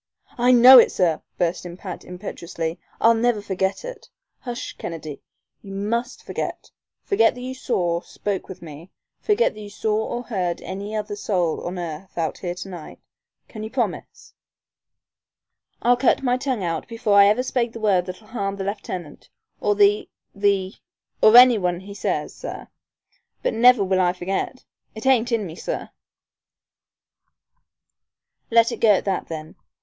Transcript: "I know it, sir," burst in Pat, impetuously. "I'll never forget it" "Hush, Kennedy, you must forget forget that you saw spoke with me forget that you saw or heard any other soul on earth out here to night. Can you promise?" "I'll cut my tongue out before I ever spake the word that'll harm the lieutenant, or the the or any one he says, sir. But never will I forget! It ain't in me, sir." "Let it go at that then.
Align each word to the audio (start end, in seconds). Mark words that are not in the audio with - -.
"I 0.39 0.51
know 0.51 0.79
it, 0.79 0.91
sir," 0.91 1.21
burst 1.37 1.63
in 1.63 1.77
Pat, 1.77 2.03
impetuously. 2.03 2.79
"I'll 2.99 3.13
never 3.13 3.39
forget 3.39 3.85
it" 3.85 4.09
"Hush, 4.39 4.73
Kennedy, 4.79 5.21
you 5.61 5.75
must 5.75 6.23
forget 6.23 6.71
forget 7.03 7.35
that 7.35 7.41
you 7.41 7.53
saw 7.53 8.01
spoke 8.01 8.47
with 8.49 8.63
me 8.63 8.89
forget 9.19 9.53
that 9.53 9.61
you 9.61 9.69
saw 9.69 9.95
or 10.03 10.23
heard 10.23 10.59
any 10.61 10.95
other 10.95 11.15
soul 11.15 11.63
on 11.67 11.77
earth 11.77 12.17
out 12.17 12.39
here 12.39 12.55
to 12.55 12.67
night. 12.67 12.99
Can 13.47 13.61
you 13.63 13.69
promise?" 13.69 14.33
"I'll 15.83 15.95
cut 15.97 16.23
my 16.23 16.35
tongue 16.35 16.63
out 16.63 16.87
before 16.87 17.13
I 17.13 17.27
ever 17.27 17.43
spake 17.43 17.71
the 17.71 17.79
word 17.79 18.07
that'll 18.07 18.25
harm 18.29 18.55
the 18.55 18.63
lieutenant, 18.63 19.29
or 19.59 19.75
the 19.75 20.09
the 20.33 20.73
or 21.21 21.37
any 21.37 21.59
one 21.59 21.81
he 21.81 21.93
says, 21.93 22.33
sir. 22.33 22.69
But 23.43 23.53
never 23.53 23.83
will 23.83 24.01
I 24.01 24.13
forget! 24.13 24.65
It 24.95 25.05
ain't 25.05 25.31
in 25.31 25.45
me, 25.45 25.55
sir." 25.55 25.91
"Let 28.49 28.71
it 28.71 28.79
go 28.79 28.93
at 28.93 29.05
that 29.05 29.27
then. 29.27 29.55